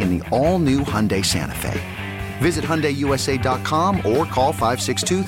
in 0.00 0.18
the 0.18 0.28
all 0.30 0.58
new 0.58 0.80
Hyundai 0.80 1.24
Santa 1.24 1.54
Fe. 1.54 1.80
Visit 2.38 2.64
HyundaiUSA.com 2.64 3.96
or 3.98 4.24
call 4.26 4.52
562 4.52 5.24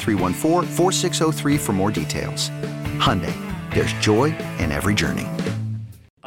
for 1.58 1.72
more 1.72 1.90
details. 1.90 2.50
Hyundai, 2.98 3.34
there's 3.74 3.92
joy 3.94 4.26
in 4.58 4.70
every 4.70 4.94
journey. 4.94 5.26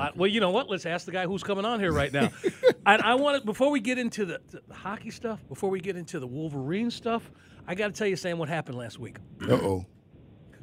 Uh, 0.02 0.10
well, 0.16 0.28
you 0.28 0.40
know 0.40 0.50
what? 0.50 0.68
Let's 0.68 0.88
ask 0.88 1.06
the 1.06 1.12
guy 1.12 1.28
who's 1.28 1.44
coming 1.44 1.64
on 1.64 1.80
here 1.80 1.92
right 1.92 2.12
now. 2.12 2.32
and 2.88 3.04
I 3.04 3.14
want 3.14 3.40
to, 3.40 3.46
before 3.46 3.70
we 3.70 3.80
get 3.80 4.00
into 4.00 4.26
the, 4.26 4.42
the, 4.50 4.74
hockey 4.74 5.12
stuff, 5.12 5.40
before 5.48 5.70
we 5.70 5.80
get 5.80 5.96
into 5.96 6.20
the 6.20 6.26
Wolverine 6.26 6.90
stuff, 6.90 7.30
I 7.68 7.76
got 7.76 7.88
to 7.88 7.94
tell 7.94 8.08
you, 8.08 8.16
Sam, 8.16 8.40
what 8.40 8.50
happened 8.50 8.80
last 8.80 8.98
week. 8.98 9.18
Uh 9.48 9.54
oh. 9.54 9.86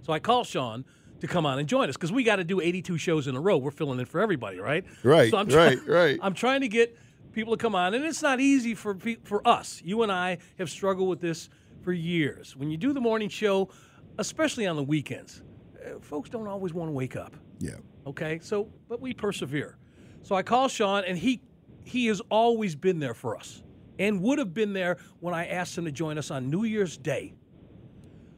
So 0.02 0.12
I 0.12 0.18
called 0.18 0.48
Sean 0.48 0.84
to 1.20 1.28
come 1.28 1.46
on 1.46 1.60
and 1.60 1.68
join 1.68 1.88
us 1.88 1.96
because 1.96 2.10
we 2.10 2.24
got 2.24 2.36
to 2.36 2.44
do 2.44 2.60
82 2.60 2.98
shows 2.98 3.28
in 3.28 3.36
a 3.36 3.40
row. 3.40 3.58
We're 3.58 3.70
filling 3.70 4.00
in 4.00 4.06
for 4.06 4.20
everybody, 4.20 4.58
right? 4.58 4.84
Right. 5.04 5.30
So 5.30 5.36
I'm 5.38 5.48
try- 5.48 5.66
right. 5.66 5.86
Right. 5.86 6.18
I'm 6.20 6.34
trying 6.34 6.62
to 6.62 6.68
get 6.68 6.98
people 7.32 7.56
to 7.56 7.60
come 7.60 7.74
on, 7.74 7.94
and 7.94 8.04
it's 8.04 8.22
not 8.22 8.40
easy 8.40 8.74
for 8.74 8.96
for 9.24 9.46
us. 9.46 9.80
You 9.84 10.02
and 10.02 10.12
I 10.12 10.38
have 10.58 10.70
struggled 10.70 11.08
with 11.08 11.20
this 11.20 11.48
for 11.82 11.92
years. 11.92 12.56
When 12.56 12.70
you 12.70 12.76
do 12.76 12.92
the 12.92 13.00
morning 13.00 13.28
show, 13.28 13.70
especially 14.18 14.66
on 14.66 14.76
the 14.76 14.82
weekends, 14.82 15.42
uh, 15.84 15.98
folks 16.00 16.30
don't 16.30 16.46
always 16.46 16.74
want 16.74 16.88
to 16.88 16.92
wake 16.92 17.16
up. 17.16 17.34
Yeah. 17.58 17.76
Okay. 18.06 18.38
So, 18.42 18.68
but 18.88 19.00
we 19.00 19.14
persevere. 19.14 19.78
So 20.22 20.34
I 20.34 20.42
call 20.42 20.68
Sean, 20.68 21.04
and 21.04 21.16
he 21.16 21.40
he 21.84 22.06
has 22.06 22.20
always 22.30 22.74
been 22.74 22.98
there 22.98 23.14
for 23.14 23.36
us, 23.36 23.62
and 23.98 24.20
would 24.22 24.38
have 24.38 24.54
been 24.54 24.72
there 24.72 24.98
when 25.20 25.34
I 25.34 25.46
asked 25.46 25.76
him 25.78 25.84
to 25.84 25.92
join 25.92 26.18
us 26.18 26.30
on 26.30 26.50
New 26.50 26.64
Year's 26.64 26.96
Day. 26.96 27.34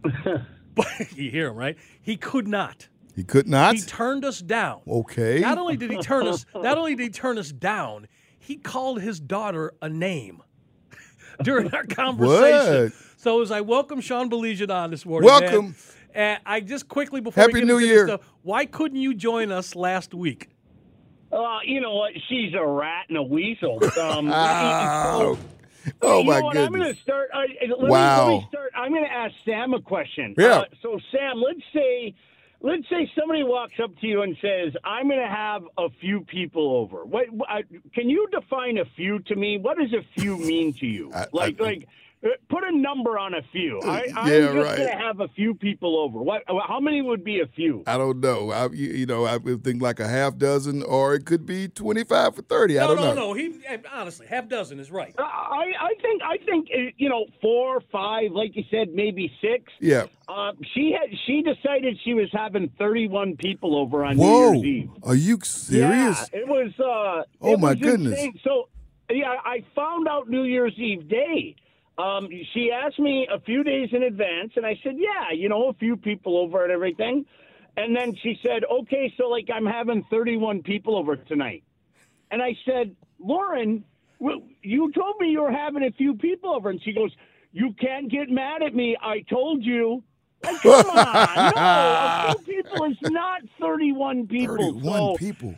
but 0.74 0.86
you 1.16 1.30
hear 1.30 1.48
him 1.48 1.56
right? 1.56 1.76
He 2.00 2.16
could 2.16 2.48
not. 2.48 2.88
He 3.14 3.24
could 3.24 3.48
not. 3.48 3.74
He 3.74 3.82
turned 3.82 4.24
us 4.24 4.40
down. 4.40 4.80
Okay. 4.88 5.40
Not 5.40 5.58
only 5.58 5.76
did 5.76 5.90
he 5.90 5.98
turn 5.98 6.26
us, 6.26 6.46
not 6.54 6.78
only 6.78 6.94
did 6.94 7.02
he 7.02 7.10
turn 7.10 7.38
us 7.38 7.50
down, 7.50 8.08
he 8.40 8.56
called 8.56 9.00
his 9.00 9.20
daughter 9.20 9.74
a 9.80 9.88
name 9.88 10.42
during 11.44 11.72
our 11.72 11.84
conversation. 11.88 12.84
What? 12.84 12.92
So 13.16 13.40
as 13.42 13.50
I 13.50 13.60
welcome 13.60 14.00
Sean 14.00 14.28
Baligian 14.30 14.70
on 14.74 14.90
this 14.90 15.04
morning, 15.06 15.26
Welcome. 15.28 15.64
man, 15.66 15.74
and 16.14 16.40
I 16.46 16.60
just 16.60 16.88
quickly 16.88 17.20
before 17.20 17.42
Happy 17.42 17.52
we 17.54 17.60
get 17.60 17.66
New 17.66 17.74
into 17.76 17.86
this 17.86 17.94
Year. 17.94 18.06
stuff, 18.08 18.20
why 18.42 18.64
couldn't 18.66 18.98
you 19.00 19.14
join 19.14 19.52
us 19.52 19.76
last 19.76 20.12
week? 20.14 20.48
Uh, 21.30 21.58
you 21.64 21.80
know 21.80 21.94
what? 21.94 22.12
She's 22.28 22.54
a 22.54 22.66
rat 22.66 23.04
and 23.08 23.16
a 23.18 23.22
weasel. 23.22 23.78
Um, 24.00 24.30
Oh, 24.32 25.36
so- 25.36 25.38
oh 26.02 26.24
my 26.24 26.40
know 26.40 26.44
what? 26.46 26.56
I'm 26.56 26.72
going 26.72 26.80
goodness. 26.82 26.96
to 26.96 27.02
start. 27.02 27.28
I, 27.32 27.46
let, 27.68 27.78
Wow. 27.90 28.26
me, 28.28 28.34
let 28.34 28.40
me 28.42 28.46
start. 28.50 28.72
I'm 28.74 28.90
going 28.90 29.04
to 29.04 29.12
ask 29.12 29.34
Sam 29.44 29.72
a 29.74 29.80
question. 29.80 30.34
Yeah. 30.36 30.46
Uh, 30.60 30.64
so 30.82 30.98
Sam, 31.12 31.40
let's 31.40 31.60
say, 31.72 32.14
let's 32.60 32.88
say 32.88 33.10
somebody 33.18 33.42
walks 33.42 33.74
up 33.82 33.90
to 34.00 34.06
you 34.06 34.22
and 34.22 34.36
says, 34.40 34.72
"I'm 34.84 35.08
going 35.08 35.20
to 35.20 35.26
have 35.26 35.62
a 35.78 35.88
few 36.00 36.22
people 36.22 36.76
over." 36.76 37.04
What? 37.04 37.26
Can 37.94 38.08
you 38.10 38.28
define 38.30 38.78
a 38.78 38.84
few 38.96 39.18
to 39.20 39.36
me? 39.36 39.58
What 39.58 39.78
does 39.78 39.92
a 39.92 40.20
few 40.20 40.38
mean 40.38 40.72
to 40.74 40.86
you? 40.86 41.12
I- 41.14 41.26
like, 41.32 41.60
I- 41.60 41.64
like. 41.64 41.88
Uh, 42.22 42.28
Put 42.50 42.64
a 42.64 42.76
number 42.76 43.18
on 43.18 43.32
a 43.34 43.40
few. 43.52 43.80
I, 43.84 44.06
I'm 44.16 44.30
Yeah, 44.30 44.40
just 44.40 44.54
right. 44.56 44.76
going 44.76 44.88
to 44.90 44.96
have 44.98 45.20
a 45.20 45.28
few 45.28 45.54
people 45.54 45.98
over. 45.98 46.18
What? 46.18 46.42
How 46.68 46.78
many 46.80 47.00
would 47.00 47.24
be 47.24 47.40
a 47.40 47.46
few? 47.46 47.82
I 47.86 47.96
don't 47.96 48.20
know. 48.20 48.50
I, 48.50 48.66
you, 48.66 48.88
you 48.90 49.06
know, 49.06 49.24
I 49.24 49.36
would 49.38 49.64
think 49.64 49.80
like 49.80 50.00
a 50.00 50.08
half 50.08 50.36
dozen, 50.36 50.82
or 50.82 51.14
it 51.14 51.24
could 51.24 51.46
be 51.46 51.68
twenty-five 51.68 52.38
or 52.38 52.42
thirty. 52.42 52.78
I 52.78 52.86
don't 52.86 52.96
no, 52.96 53.14
know. 53.14 53.14
no. 53.14 53.32
He 53.34 53.54
eh, 53.66 53.78
honestly, 53.92 54.26
half 54.26 54.48
dozen 54.48 54.80
is 54.80 54.90
right. 54.90 55.14
I, 55.18 55.72
I 55.80 55.94
think 56.02 56.22
I 56.22 56.36
think 56.44 56.68
uh, 56.74 56.90
you 56.98 57.08
know 57.08 57.26
four, 57.40 57.80
five, 57.92 58.32
like 58.32 58.54
you 58.54 58.64
said, 58.70 58.88
maybe 58.92 59.32
six. 59.40 59.64
Yeah. 59.80 60.04
Uh, 60.28 60.52
she 60.74 60.92
had 60.98 61.08
she 61.26 61.42
decided 61.42 61.98
she 62.04 62.14
was 62.14 62.28
having 62.32 62.70
31 62.78 63.36
people 63.36 63.76
over 63.76 64.04
on 64.04 64.16
Whoa. 64.16 64.52
New 64.52 64.62
Year's 64.62 64.84
Eve. 64.84 64.90
Are 65.04 65.14
you 65.14 65.38
serious? 65.42 66.28
Yeah, 66.32 66.40
it 66.40 66.48
was. 66.48 66.72
Uh, 66.78 67.24
Oh, 67.40 67.54
it 67.54 67.60
my 67.60 67.70
was 67.70 67.80
goodness. 67.80 68.12
insane. 68.12 68.38
So 68.44 68.68
yeah, 69.10 69.34
I 69.44 69.64
found 69.74 70.06
out 70.06 70.28
New 70.28 70.42
Year's 70.44 70.74
Eve 70.76 71.08
day. 71.08 71.56
Um, 72.00 72.28
she 72.54 72.70
asked 72.72 72.98
me 72.98 73.26
a 73.32 73.40
few 73.40 73.62
days 73.64 73.88
in 73.92 74.02
advance, 74.04 74.52
and 74.56 74.64
I 74.64 74.78
said, 74.82 74.94
"Yeah, 74.96 75.32
you 75.34 75.48
know, 75.48 75.68
a 75.68 75.74
few 75.74 75.96
people 75.96 76.36
over 76.38 76.62
and 76.64 76.72
everything." 76.72 77.24
And 77.76 77.94
then 77.96 78.14
she 78.22 78.38
said, 78.42 78.62
"Okay, 78.80 79.12
so 79.16 79.28
like 79.28 79.48
I'm 79.54 79.66
having 79.66 80.04
31 80.10 80.62
people 80.62 80.96
over 80.96 81.16
tonight." 81.16 81.62
And 82.30 82.40
I 82.42 82.56
said, 82.64 82.94
"Lauren, 83.18 83.84
well, 84.18 84.40
you 84.62 84.90
told 84.92 85.14
me 85.20 85.28
you 85.30 85.42
were 85.42 85.52
having 85.52 85.82
a 85.84 85.90
few 85.92 86.14
people 86.14 86.54
over." 86.54 86.70
And 86.70 86.80
she 86.82 86.92
goes, 86.92 87.10
"You 87.52 87.74
can't 87.80 88.10
get 88.10 88.28
mad 88.30 88.62
at 88.62 88.74
me. 88.74 88.96
I 89.00 89.20
told 89.28 89.64
you." 89.64 90.02
Like, 90.42 90.62
come 90.62 90.86
on, 90.90 91.52
no, 91.54 92.32
a 92.32 92.34
few 92.44 92.62
people 92.62 92.84
is 92.86 92.96
not 93.02 93.42
31 93.60 94.26
people. 94.26 94.56
Thirty-one 94.56 94.82
So- 94.98 95.16
people. 95.18 95.54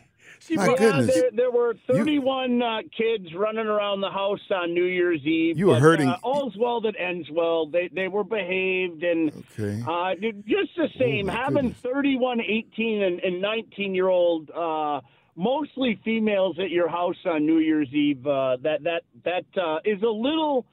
My 0.51 0.67
yeah, 0.67 0.75
goodness. 0.75 1.13
there, 1.15 1.29
there 1.33 1.51
were 1.51 1.75
31 1.87 2.61
uh, 2.61 2.81
kids 2.95 3.33
running 3.33 3.67
around 3.67 4.01
the 4.01 4.09
house 4.09 4.39
on 4.51 4.73
New 4.73 4.85
Year's 4.85 5.21
Eve. 5.25 5.57
You 5.57 5.67
were 5.67 5.73
but, 5.73 5.81
hurting- 5.81 6.09
Uh, 6.09 6.17
all's 6.23 6.55
well 6.57 6.81
that 6.81 6.95
ends 6.99 7.29
well. 7.31 7.65
They 7.67 7.87
they 7.93 8.07
were 8.07 8.23
behaved 8.23 9.03
and 9.03 9.31
Okay. 9.57 9.81
uh, 9.87 10.15
just 10.45 10.75
the 10.75 10.89
same. 10.99 11.27
my 11.27 11.33
Having 11.33 11.55
goodness. 11.69 11.77
31, 11.81 12.41
18, 12.41 13.01
and, 13.03 13.19
and 13.21 13.41
19 13.41 13.95
year 13.95 14.07
old, 14.09 14.49
uh, 14.51 15.01
mostly 15.35 15.99
females 16.03 16.57
at 16.59 16.69
your 16.69 16.87
house 16.89 17.15
on 17.25 17.45
New 17.45 17.59
Year's 17.59 17.91
Eve. 17.93 18.25
Uh, 18.27 18.57
that 18.61 18.83
that 18.83 19.03
that 19.23 19.45
uh, 19.61 19.79
is 19.85 20.01
a 20.03 20.07
little. 20.09 20.65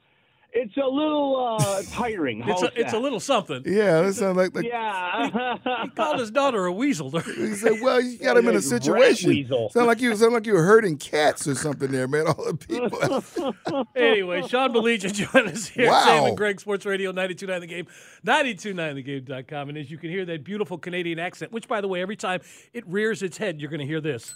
It's 0.53 0.75
a 0.75 0.85
little 0.85 1.57
uh, 1.61 1.81
tiring. 1.91 2.39
It's 2.41 2.49
How's 2.49 2.63
a, 2.63 2.79
it's 2.79 2.93
a 2.93 2.99
little 2.99 3.21
something. 3.21 3.63
Yeah, 3.65 4.01
that 4.01 4.13
sounds 4.15 4.35
like. 4.35 4.53
like 4.53 4.65
Yeah. 4.65 5.57
He 5.83 5.89
called 5.91 6.19
his 6.19 6.29
daughter 6.29 6.65
a 6.65 6.71
weasel. 6.71 7.09
He 7.21 7.53
said, 7.55 7.81
"Well, 7.81 8.01
you 8.01 8.17
got 8.17 8.37
him 8.37 8.47
in 8.47 8.55
a 8.55 8.61
situation. 8.61 9.29
weasel. 9.29 9.69
Sound 9.69 9.87
like 9.87 10.01
you 10.01 10.15
sound 10.15 10.33
like 10.33 10.45
you 10.45 10.53
were 10.53 10.63
herding 10.63 10.97
cats 10.97 11.47
or 11.47 11.55
something 11.55 11.91
there, 11.91 12.07
man. 12.07 12.27
All 12.27 12.45
the 12.45 12.55
people. 12.55 13.85
anyway, 13.95 14.41
Sean 14.47 14.73
Baligian 14.73 15.13
joined 15.13 15.47
us 15.47 15.67
here. 15.67 15.87
Wow. 15.87 16.03
Sam 16.05 16.23
and 16.25 16.37
Greg, 16.37 16.59
Sports 16.59 16.85
Radio 16.85 17.11
929 17.11 17.61
The 17.61 17.67
Game, 17.67 17.87
929thegame.com. 18.25 19.69
And 19.69 19.77
as 19.77 19.89
you 19.89 19.97
can 19.97 20.09
hear 20.09 20.25
that 20.25 20.43
beautiful 20.43 20.77
Canadian 20.77 21.19
accent, 21.19 21.51
which, 21.51 21.67
by 21.67 21.81
the 21.81 21.87
way, 21.87 22.01
every 22.01 22.17
time 22.17 22.41
it 22.73 22.85
rears 22.87 23.23
its 23.23 23.37
head, 23.37 23.61
you're 23.61 23.69
going 23.69 23.79
to 23.79 23.85
hear 23.85 24.01
this. 24.01 24.35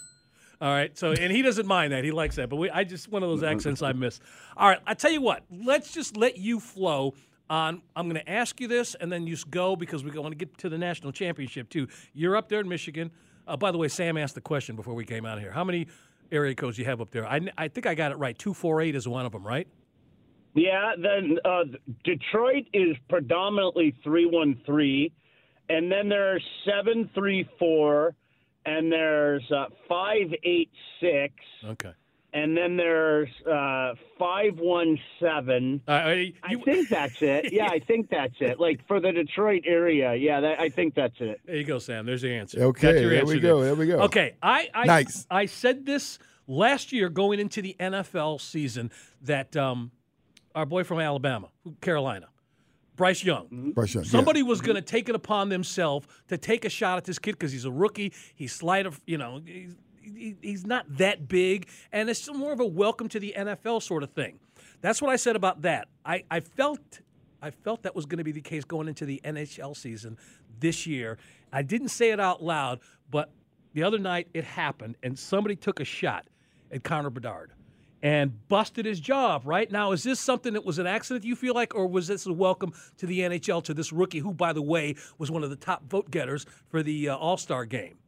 All 0.60 0.70
right. 0.70 0.96
So, 0.96 1.12
and 1.12 1.32
he 1.32 1.42
doesn't 1.42 1.66
mind 1.66 1.92
that. 1.92 2.04
He 2.04 2.12
likes 2.12 2.36
that. 2.36 2.48
But 2.48 2.56
we, 2.56 2.70
I 2.70 2.84
just, 2.84 3.08
one 3.08 3.22
of 3.22 3.28
those 3.28 3.42
accents 3.42 3.82
I 3.82 3.92
miss. 3.92 4.20
All 4.56 4.68
right. 4.68 4.78
I 4.86 4.94
tell 4.94 5.10
you 5.10 5.20
what, 5.20 5.44
let's 5.50 5.92
just 5.92 6.16
let 6.16 6.38
you 6.38 6.60
flow 6.60 7.14
on. 7.50 7.82
I'm 7.94 8.08
going 8.08 8.22
to 8.22 8.30
ask 8.30 8.60
you 8.60 8.68
this 8.68 8.94
and 8.94 9.12
then 9.12 9.26
you 9.26 9.36
go 9.50 9.76
because 9.76 10.02
we 10.02 10.10
want 10.18 10.32
to 10.32 10.36
get 10.36 10.56
to 10.58 10.68
the 10.68 10.78
national 10.78 11.12
championship, 11.12 11.68
too. 11.68 11.88
You're 12.14 12.36
up 12.36 12.48
there 12.48 12.60
in 12.60 12.68
Michigan. 12.68 13.10
Uh, 13.46 13.56
by 13.56 13.70
the 13.70 13.78
way, 13.78 13.88
Sam 13.88 14.16
asked 14.16 14.34
the 14.34 14.40
question 14.40 14.76
before 14.76 14.94
we 14.94 15.04
came 15.04 15.26
out 15.26 15.38
here. 15.38 15.52
How 15.52 15.62
many 15.62 15.86
area 16.32 16.54
codes 16.54 16.78
you 16.78 16.84
have 16.86 17.00
up 17.00 17.10
there? 17.10 17.26
I, 17.26 17.40
I 17.56 17.68
think 17.68 17.86
I 17.86 17.94
got 17.94 18.12
it 18.12 18.16
right. 18.16 18.36
248 18.36 18.96
is 18.96 19.06
one 19.06 19.26
of 19.26 19.32
them, 19.32 19.46
right? 19.46 19.68
Yeah, 20.56 20.92
then 20.96 21.38
uh, 21.44 21.64
Detroit 22.02 22.64
is 22.72 22.96
predominantly 23.10 23.94
three 24.02 24.24
one 24.24 24.58
three, 24.64 25.12
and 25.68 25.92
then 25.92 26.08
there 26.08 26.34
are 26.34 26.40
seven 26.64 27.10
three 27.14 27.46
four, 27.58 28.14
and 28.66 28.90
there's 28.92 29.50
uh, 29.50 29.66
five 29.88 30.32
eight 30.42 30.70
six, 31.00 31.32
Okay. 31.64 31.92
and 32.32 32.56
then 32.56 32.76
there's 32.76 33.28
uh, 33.50 33.94
five 34.18 34.58
one 34.58 34.98
seven. 35.20 35.80
Uh, 35.88 35.90
I 35.92 36.32
think 36.64 36.88
that's 36.88 37.22
it. 37.22 37.50
Yeah, 37.52 37.68
I 37.70 37.78
think 37.78 38.10
that's 38.10 38.34
it. 38.40 38.58
Like 38.60 38.86
for 38.88 39.00
the 39.00 39.12
Detroit 39.12 39.62
area, 39.66 40.14
yeah, 40.14 40.40
that, 40.40 40.60
I 40.60 40.68
think 40.68 40.94
that's 40.94 41.16
it. 41.20 41.40
there 41.46 41.56
you 41.56 41.64
go, 41.64 41.78
Sam. 41.78 42.04
There's 42.06 42.22
the 42.22 42.32
answer. 42.34 42.62
Okay, 42.64 42.92
Got 42.92 43.00
your 43.00 43.10
there 43.10 43.20
answer 43.20 43.34
we 43.34 43.40
go, 43.40 43.62
there 43.62 43.74
we 43.74 43.86
go. 43.86 44.00
Okay, 44.00 44.34
I, 44.42 44.68
I 44.74 44.84
Nice. 44.84 45.26
I 45.30 45.46
said 45.46 45.86
this 45.86 46.18
last 46.46 46.92
year 46.92 47.08
going 47.08 47.40
into 47.40 47.62
the 47.62 47.76
NFL 47.80 48.40
season 48.40 48.90
that 49.22 49.56
um, 49.56 49.90
our 50.54 50.66
boy 50.66 50.84
from 50.84 51.00
Alabama, 51.00 51.48
Carolina, 51.80 52.28
Bryce 52.96 53.22
Young, 53.22 53.44
mm-hmm. 53.46 53.70
Bryce 53.70 53.94
Young, 53.94 54.04
yeah. 54.04 54.10
Somebody 54.10 54.42
was 54.42 54.60
going 54.60 54.76
to 54.76 54.82
take 54.82 55.08
it 55.08 55.14
upon 55.14 55.48
themselves 55.48 56.06
to 56.28 56.38
take 56.38 56.64
a 56.64 56.70
shot 56.70 56.96
at 56.96 57.04
this 57.04 57.18
kid 57.18 57.32
because 57.32 57.52
he's 57.52 57.64
a 57.64 57.70
rookie. 57.70 58.12
He's 58.34 58.52
slight 58.52 58.86
of, 58.86 59.00
you 59.06 59.18
know, 59.18 59.42
he's, 59.44 59.76
he- 60.00 60.36
he's 60.40 60.66
not 60.66 60.86
that 60.96 61.28
big, 61.28 61.68
and 61.92 62.08
it's 62.08 62.32
more 62.32 62.52
of 62.52 62.60
a 62.60 62.66
welcome 62.66 63.08
to 63.10 63.20
the 63.20 63.34
NFL 63.36 63.82
sort 63.82 64.02
of 64.02 64.10
thing. 64.10 64.38
That's 64.80 65.00
what 65.02 65.10
I 65.10 65.16
said 65.16 65.36
about 65.36 65.62
that. 65.62 65.88
I, 66.04 66.24
I 66.30 66.40
felt. 66.40 67.00
I 67.42 67.50
felt 67.50 67.82
that 67.82 67.94
was 67.94 68.06
going 68.06 68.18
to 68.18 68.24
be 68.24 68.32
the 68.32 68.40
case 68.40 68.64
going 68.64 68.88
into 68.88 69.04
the 69.04 69.20
NHL 69.22 69.76
season 69.76 70.16
this 70.58 70.86
year. 70.86 71.18
I 71.52 71.62
didn't 71.62 71.88
say 71.90 72.10
it 72.10 72.18
out 72.18 72.42
loud, 72.42 72.80
but 73.10 73.30
the 73.74 73.82
other 73.82 73.98
night 73.98 74.28
it 74.32 74.42
happened, 74.42 74.96
and 75.02 75.18
somebody 75.18 75.54
took 75.54 75.78
a 75.78 75.84
shot 75.84 76.26
at 76.72 76.82
Connor 76.82 77.10
Bedard 77.10 77.52
and 78.06 78.46
busted 78.46 78.86
his 78.86 79.00
job. 79.00 79.42
Right 79.44 79.68
now, 79.68 79.90
is 79.90 80.04
this 80.04 80.20
something 80.20 80.52
that 80.52 80.64
was 80.64 80.78
an 80.78 80.86
accident? 80.86 81.24
You 81.24 81.34
feel 81.34 81.54
like, 81.54 81.74
or 81.74 81.88
was 81.88 82.06
this 82.06 82.24
a 82.24 82.32
welcome 82.32 82.72
to 82.98 83.06
the 83.06 83.18
NHL 83.18 83.64
to 83.64 83.74
this 83.74 83.92
rookie, 83.92 84.20
who, 84.20 84.32
by 84.32 84.52
the 84.52 84.62
way, 84.62 84.94
was 85.18 85.28
one 85.28 85.42
of 85.42 85.50
the 85.50 85.56
top 85.56 85.82
vote 85.90 86.08
getters 86.08 86.46
for 86.68 86.84
the 86.84 87.08
uh, 87.08 87.16
All 87.16 87.36
Star 87.36 87.64
game? 87.64 87.98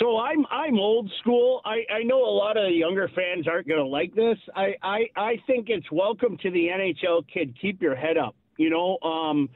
So 0.00 0.16
I'm 0.16 0.46
I'm 0.50 0.78
old 0.78 1.12
school. 1.20 1.60
I, 1.66 1.84
I 1.92 2.02
know 2.04 2.24
a 2.24 2.32
lot 2.34 2.56
of 2.56 2.72
younger 2.72 3.10
fans 3.14 3.46
aren't 3.46 3.68
going 3.68 3.78
to 3.78 3.86
like 3.86 4.14
this. 4.14 4.38
I, 4.56 4.74
I 4.82 5.00
I 5.16 5.36
think 5.46 5.66
it's 5.68 5.92
welcome 5.92 6.38
to 6.38 6.50
the 6.50 6.68
NHL 6.68 7.26
kid. 7.28 7.54
Keep 7.60 7.82
your 7.82 7.94
head 7.94 8.16
up. 8.16 8.34
You 8.56 8.70
know, 8.70 8.96
um, 9.06 9.50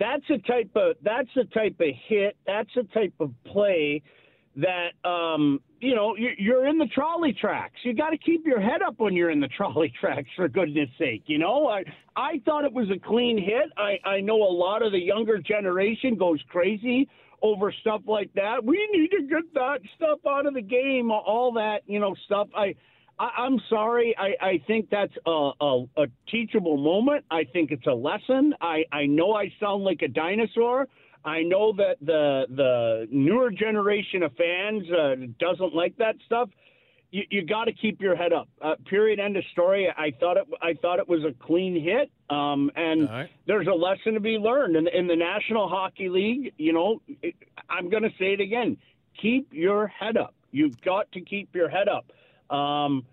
that's 0.00 0.28
a 0.28 0.38
type 0.38 0.70
of 0.74 0.96
that's 1.02 1.28
the 1.36 1.44
type 1.44 1.76
of 1.78 1.86
hit. 2.08 2.36
That's 2.48 2.70
the 2.74 2.82
type 2.92 3.14
of 3.20 3.30
play 3.44 4.02
that 4.56 5.08
um, 5.08 5.60
you 5.80 5.94
know 5.94 6.16
you're, 6.16 6.66
in 6.66 6.78
the 6.78 6.86
trolley 6.86 7.36
tracks. 7.38 7.76
You 7.82 7.94
got 7.94 8.10
to 8.10 8.18
keep 8.18 8.46
your 8.46 8.60
head 8.60 8.82
up 8.82 8.94
when 8.98 9.14
you're 9.14 9.30
in 9.30 9.40
the 9.40 9.48
trolley 9.56 9.92
tracks. 10.00 10.28
For 10.36 10.48
goodness 10.48 10.88
sake, 10.98 11.24
you 11.26 11.38
know. 11.38 11.68
I 11.68 11.84
I 12.16 12.40
thought 12.44 12.64
it 12.64 12.72
was 12.72 12.88
a 12.90 12.98
clean 12.98 13.38
hit. 13.38 13.70
I 13.76 13.98
I 14.08 14.20
know 14.20 14.36
a 14.36 14.52
lot 14.52 14.82
of 14.82 14.92
the 14.92 14.98
younger 14.98 15.38
generation 15.38 16.16
goes 16.16 16.40
crazy 16.48 17.08
over 17.42 17.72
stuff 17.82 18.00
like 18.06 18.32
that. 18.34 18.64
We 18.64 18.88
need 18.92 19.10
to 19.10 19.22
get 19.26 19.52
that 19.54 19.80
stuff 19.96 20.20
out 20.26 20.46
of 20.46 20.54
the 20.54 20.62
game. 20.62 21.10
All 21.10 21.52
that 21.54 21.80
you 21.86 22.00
know 22.00 22.14
stuff. 22.24 22.48
I. 22.56 22.74
I, 23.18 23.30
I'm 23.38 23.58
sorry. 23.70 24.14
I, 24.18 24.44
I 24.44 24.62
think 24.66 24.90
that's 24.90 25.14
a, 25.24 25.50
a, 25.58 25.84
a 25.96 26.06
teachable 26.30 26.76
moment. 26.76 27.24
I 27.30 27.44
think 27.50 27.70
it's 27.70 27.86
a 27.86 27.94
lesson. 27.94 28.52
I, 28.60 28.84
I 28.92 29.06
know 29.06 29.32
I 29.32 29.50
sound 29.58 29.84
like 29.84 30.02
a 30.02 30.08
dinosaur. 30.08 30.86
I 31.26 31.42
know 31.42 31.72
that 31.72 31.96
the 32.00 32.46
the 32.48 33.08
newer 33.10 33.50
generation 33.50 34.22
of 34.22 34.32
fans 34.36 34.84
uh, 34.90 35.16
doesn't 35.40 35.74
like 35.74 35.96
that 35.98 36.14
stuff. 36.24 36.48
You, 37.10 37.24
you 37.30 37.44
got 37.44 37.64
to 37.64 37.72
keep 37.72 38.00
your 38.00 38.14
head 38.14 38.32
up. 38.32 38.48
Uh, 38.62 38.74
period. 38.88 39.18
End 39.18 39.36
of 39.36 39.44
story. 39.52 39.88
I 39.88 40.12
thought 40.20 40.36
it. 40.36 40.46
I 40.62 40.74
thought 40.74 41.00
it 41.00 41.08
was 41.08 41.24
a 41.24 41.32
clean 41.44 41.82
hit. 41.82 42.10
Um, 42.30 42.70
and 42.76 43.10
right. 43.10 43.30
there's 43.46 43.66
a 43.66 43.72
lesson 43.72 44.14
to 44.14 44.20
be 44.20 44.38
learned 44.38 44.76
in, 44.76 44.86
in 44.88 45.08
the 45.08 45.16
National 45.16 45.68
Hockey 45.68 46.08
League. 46.08 46.52
You 46.58 46.72
know, 46.72 47.02
it, 47.22 47.34
I'm 47.68 47.90
going 47.90 48.04
to 48.04 48.10
say 48.18 48.32
it 48.32 48.40
again. 48.40 48.76
Keep 49.20 49.52
your 49.52 49.88
head 49.88 50.16
up. 50.16 50.34
You've 50.52 50.80
got 50.80 51.10
to 51.12 51.20
keep 51.20 51.54
your 51.54 51.68
head 51.68 51.88
up. 51.88 52.12
Um, 52.56 53.04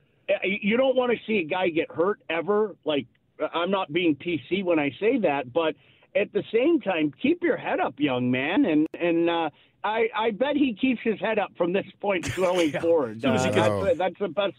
you 0.43 0.77
don't 0.77 0.95
want 0.95 1.11
to 1.11 1.17
see 1.25 1.39
a 1.39 1.43
guy 1.43 1.69
get 1.69 1.91
hurt 1.91 2.19
ever. 2.29 2.75
Like 2.85 3.07
I'm 3.53 3.71
not 3.71 3.91
being 3.91 4.15
PC 4.15 4.63
when 4.63 4.77
I 4.77 4.91
say 4.99 5.19
that, 5.19 5.51
but 5.51 5.75
at 6.15 6.31
the 6.33 6.43
same 6.53 6.79
time, 6.81 7.11
keep 7.21 7.41
your 7.43 7.57
head 7.57 7.79
up, 7.79 7.95
young 7.97 8.29
man, 8.31 8.65
and 8.65 8.87
and 8.99 9.29
uh, 9.29 9.49
I 9.83 10.07
I 10.15 10.31
bet 10.31 10.55
he 10.55 10.73
keeps 10.73 11.01
his 11.03 11.19
head 11.19 11.39
up 11.39 11.51
from 11.57 11.73
this 11.73 11.85
point 12.01 12.33
going 12.35 12.71
forward. 12.81 13.23
as 13.25 13.43
he 13.43 13.49
Uh, 13.49 13.83
that's, 13.83 13.97
that's 13.97 14.19
the 14.19 14.27
best 14.29 14.55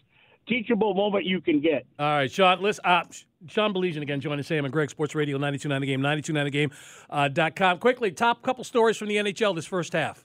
teachable 0.47 0.95
moment 0.95 1.25
you 1.25 1.41
can 1.41 1.61
get. 1.61 1.87
All 1.99 2.07
right, 2.07 2.31
Sean. 2.31 2.61
Listen, 2.61 2.85
uh, 2.85 3.05
Sean 3.49 3.73
Baligian 3.73 4.03
again 4.03 4.21
joining 4.21 4.43
Sam 4.43 4.65
and 4.65 4.73
Greg 4.73 4.91
Sports 4.91 5.15
Radio 5.15 5.39
92.9 5.39 5.81
The 5.81 5.87
Game, 5.87 6.01
92.9 6.01 6.45
The 6.45 6.51
Game 6.51 6.71
uh, 7.11 7.29
dot 7.29 7.57
com. 7.57 7.79
Quickly, 7.79 8.11
top 8.11 8.43
couple 8.43 8.65
stories 8.65 8.97
from 8.97 9.09
the 9.09 9.17
NHL 9.17 9.55
this 9.55 9.67
first 9.67 9.93
half. 9.93 10.25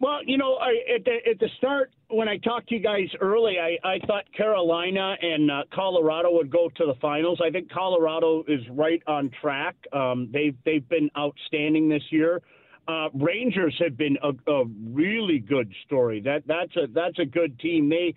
Well, 0.00 0.18
you 0.24 0.36
know, 0.36 0.56
I, 0.56 0.94
at 0.96 1.04
the 1.04 1.18
at 1.30 1.38
the 1.38 1.48
start 1.58 1.92
when 2.12 2.28
I 2.28 2.36
talked 2.36 2.68
to 2.68 2.74
you 2.74 2.80
guys 2.80 3.08
early, 3.20 3.56
I, 3.58 3.78
I 3.86 3.98
thought 4.06 4.24
Carolina 4.36 5.16
and 5.20 5.50
uh, 5.50 5.62
Colorado 5.72 6.32
would 6.32 6.50
go 6.50 6.68
to 6.76 6.86
the 6.86 6.94
finals. 7.00 7.40
I 7.44 7.50
think 7.50 7.70
Colorado 7.70 8.44
is 8.46 8.60
right 8.70 9.02
on 9.06 9.30
track. 9.40 9.74
Um, 9.92 10.28
they've 10.32 10.56
they've 10.64 10.86
been 10.88 11.10
outstanding 11.16 11.88
this 11.88 12.02
year. 12.10 12.42
Uh, 12.86 13.08
Rangers 13.14 13.74
have 13.82 13.96
been 13.96 14.18
a, 14.22 14.50
a 14.50 14.64
really 14.90 15.38
good 15.38 15.72
story. 15.86 16.20
That 16.20 16.42
that's 16.46 16.76
a 16.76 16.86
that's 16.92 17.18
a 17.18 17.24
good 17.24 17.58
team. 17.60 17.88
They, 17.88 18.14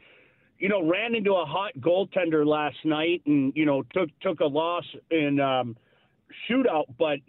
you 0.59 0.69
know, 0.69 0.88
ran 0.88 1.15
into 1.15 1.33
a 1.33 1.45
hot 1.45 1.71
goaltender 1.80 2.45
last 2.45 2.77
night, 2.83 3.21
and 3.25 3.53
you 3.56 3.65
know 3.65 3.83
took 3.94 4.09
took 4.21 4.42
a 4.42 4.45
loss 4.45 4.86
in 5.09 5.39
um, 5.39 5.77
shootout, 6.50 6.86
but 6.97 7.19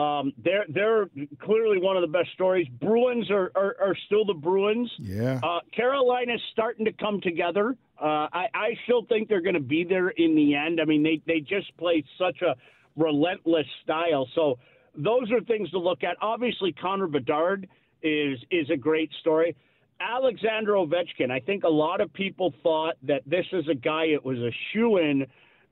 um, 0.00 0.32
they're 0.42 0.64
they're 0.68 1.10
clearly 1.42 1.78
one 1.78 1.96
of 1.96 2.02
the 2.02 2.18
best 2.18 2.30
stories. 2.34 2.66
Bruins 2.80 3.30
are, 3.30 3.50
are, 3.54 3.76
are 3.80 3.96
still 4.06 4.24
the 4.24 4.34
Bruins. 4.34 4.90
Yeah. 4.98 5.40
Uh, 5.42 5.60
Carolina's 5.76 6.40
starting 6.52 6.84
to 6.86 6.92
come 6.92 7.20
together. 7.20 7.76
Uh, 8.00 8.28
I, 8.32 8.46
I 8.54 8.68
still 8.84 9.04
think 9.06 9.28
they're 9.28 9.42
going 9.42 9.54
to 9.54 9.60
be 9.60 9.84
there 9.84 10.08
in 10.08 10.34
the 10.34 10.54
end. 10.54 10.80
I 10.80 10.86
mean, 10.86 11.02
they, 11.02 11.20
they 11.26 11.40
just 11.40 11.76
play 11.76 12.02
such 12.18 12.40
a 12.40 12.54
relentless 12.96 13.66
style. 13.82 14.26
So 14.34 14.58
those 14.94 15.30
are 15.32 15.40
things 15.42 15.70
to 15.70 15.78
look 15.78 16.02
at. 16.02 16.16
Obviously, 16.22 16.72
Connor 16.72 17.06
Bedard 17.06 17.68
is 18.02 18.38
is 18.50 18.70
a 18.70 18.76
great 18.76 19.10
story. 19.20 19.54
Alexander 20.00 20.72
Ovechkin. 20.72 21.30
I 21.30 21.40
think 21.40 21.64
a 21.64 21.68
lot 21.68 22.00
of 22.00 22.10
people 22.14 22.54
thought 22.62 22.94
that 23.02 23.22
this 23.26 23.44
is 23.52 23.68
a 23.68 23.74
guy. 23.74 24.04
It 24.04 24.24
was 24.24 24.38
a 24.38 24.50
shoe 24.72 24.96
in 24.96 25.26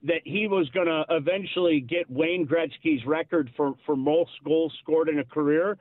that 0.04 0.20
he 0.24 0.46
was 0.46 0.68
going 0.70 0.86
to 0.86 1.04
eventually 1.10 1.80
get 1.80 2.08
Wayne 2.10 2.46
Gretzky's 2.46 3.04
record 3.06 3.50
for 3.56 3.74
for 3.84 3.96
most 3.96 4.30
goals 4.44 4.72
scored 4.82 5.08
in 5.08 5.18
a 5.18 5.24
career. 5.24 5.76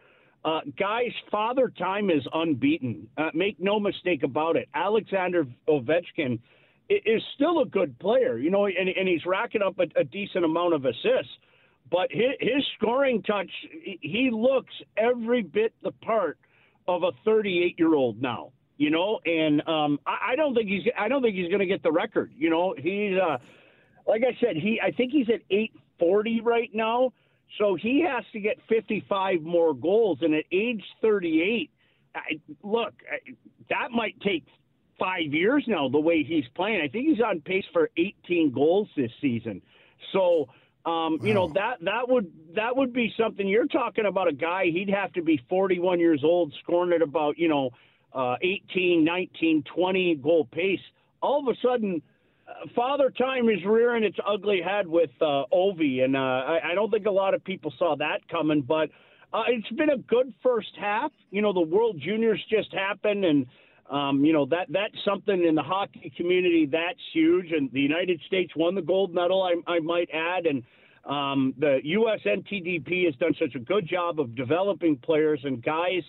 Uh, 0.45 0.61
guys, 0.79 1.11
father 1.29 1.71
time 1.77 2.09
is 2.09 2.25
unbeaten. 2.33 3.07
Uh, 3.17 3.29
make 3.33 3.59
no 3.59 3.79
mistake 3.79 4.23
about 4.23 4.55
it. 4.55 4.69
Alexander 4.73 5.45
Ovechkin 5.67 6.39
is 6.89 7.21
still 7.35 7.59
a 7.61 7.65
good 7.65 7.97
player, 7.99 8.37
you 8.37 8.49
know, 8.49 8.65
and, 8.65 8.87
and 8.89 9.07
he's 9.09 9.25
racking 9.25 9.61
up 9.61 9.77
a, 9.79 9.99
a 9.99 10.03
decent 10.05 10.45
amount 10.45 10.73
of 10.73 10.85
assists. 10.85 11.33
But 11.91 12.11
his, 12.11 12.31
his 12.39 12.63
scoring 12.77 13.23
touch, 13.23 13.49
he- 13.83 13.99
he 14.01 14.29
looks 14.31 14.73
every 14.95 15.41
bit 15.41 15.73
the 15.83 15.91
part 15.91 16.37
of 16.87 17.03
a 17.03 17.11
38 17.25 17.75
year 17.77 17.93
old 17.93 18.21
now. 18.21 18.51
You 18.77 18.91
know, 18.91 19.19
and 19.25 19.67
um, 19.67 19.99
I, 20.05 20.33
I 20.33 20.35
don't 20.35 20.53
think 20.53 20.69
he's 20.69 20.83
I 20.97 21.07
don't 21.07 21.23
think 21.23 21.35
he's 21.35 21.47
going 21.47 21.61
to 21.61 21.65
get 21.65 21.81
the 21.81 21.91
record. 21.91 22.31
You 22.37 22.51
know, 22.51 22.75
he's 22.77 23.17
uh, 23.19 23.37
like 24.07 24.23
I 24.23 24.37
said, 24.39 24.55
he 24.55 24.79
I 24.83 24.91
think 24.91 25.11
he's 25.11 25.29
at 25.29 25.41
840 25.49 26.41
right 26.41 26.69
now. 26.73 27.13
So 27.57 27.75
he 27.75 28.03
has 28.07 28.23
to 28.33 28.39
get 28.39 28.57
55 28.67 29.41
more 29.41 29.73
goals, 29.73 30.19
and 30.21 30.33
at 30.33 30.43
age 30.51 30.83
38, 31.01 31.71
I, 32.13 32.19
look, 32.61 32.93
I, 33.09 33.31
that 33.69 33.91
might 33.91 34.19
take 34.21 34.43
five 34.99 35.31
years 35.33 35.63
now. 35.67 35.87
The 35.87 35.99
way 35.99 36.23
he's 36.23 36.43
playing, 36.55 36.81
I 36.81 36.87
think 36.87 37.07
he's 37.07 37.21
on 37.21 37.41
pace 37.41 37.63
for 37.71 37.89
18 37.97 38.51
goals 38.53 38.89
this 38.97 39.11
season. 39.21 39.61
So, 40.11 40.49
um, 40.85 41.19
you 41.21 41.33
know 41.33 41.49
that 41.49 41.77
that 41.81 42.07
would 42.07 42.31
that 42.55 42.75
would 42.75 42.93
be 42.93 43.13
something. 43.19 43.45
You're 43.45 43.67
talking 43.67 44.05
about 44.05 44.29
a 44.29 44.33
guy. 44.33 44.65
He'd 44.65 44.89
have 44.89 45.11
to 45.13 45.21
be 45.21 45.41
41 45.49 45.99
years 45.99 46.21
old, 46.23 46.53
scoring 46.63 46.93
at 46.93 47.01
about 47.01 47.37
you 47.37 47.49
know 47.49 47.71
uh, 48.13 48.35
18, 48.41 49.03
19, 49.03 49.63
20 49.75 50.15
goal 50.15 50.45
pace. 50.45 50.79
All 51.21 51.41
of 51.41 51.53
a 51.53 51.59
sudden 51.61 52.01
Father 52.75 53.09
Time 53.09 53.49
is 53.49 53.59
rearing 53.65 54.03
its 54.03 54.17
ugly 54.25 54.61
head 54.61 54.87
with 54.87 55.09
uh, 55.21 55.43
Ovi, 55.53 56.03
and 56.03 56.15
uh, 56.15 56.19
I, 56.19 56.71
I 56.71 56.75
don't 56.75 56.89
think 56.89 57.05
a 57.05 57.11
lot 57.11 57.33
of 57.33 57.43
people 57.43 57.73
saw 57.77 57.95
that 57.97 58.27
coming. 58.29 58.61
But 58.61 58.89
uh, 59.33 59.43
it's 59.47 59.69
been 59.71 59.89
a 59.89 59.97
good 59.97 60.33
first 60.41 60.69
half. 60.79 61.11
You 61.29 61.41
know, 61.41 61.51
the 61.51 61.61
World 61.61 61.99
Juniors 61.99 62.43
just 62.49 62.73
happened, 62.73 63.25
and 63.25 63.45
um, 63.91 64.23
you 64.23 64.31
know 64.31 64.45
that 64.45 64.67
that's 64.69 64.95
something 65.05 65.43
in 65.45 65.55
the 65.55 65.61
hockey 65.61 66.11
community 66.15 66.67
that's 66.71 66.99
huge. 67.13 67.51
And 67.51 67.69
the 67.73 67.81
United 67.81 68.21
States 68.27 68.53
won 68.55 68.75
the 68.75 68.81
gold 68.81 69.13
medal, 69.13 69.43
I, 69.43 69.71
I 69.71 69.79
might 69.79 70.09
add, 70.13 70.45
and 70.45 70.63
um, 71.05 71.53
the 71.57 71.79
U.S. 71.83 72.19
NTDP 72.25 73.05
has 73.05 73.15
done 73.15 73.33
such 73.39 73.55
a 73.55 73.59
good 73.59 73.87
job 73.87 74.19
of 74.19 74.35
developing 74.35 74.97
players 74.97 75.39
and 75.43 75.61
guys 75.63 76.03